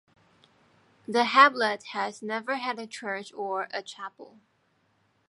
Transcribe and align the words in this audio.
The 1.07 1.25
hamlet 1.25 1.83
has 1.93 2.23
never 2.23 2.55
had 2.55 2.79
a 2.79 2.87
church 2.87 3.31
or 3.33 3.67
a 3.71 3.83
chapel. 3.83 4.39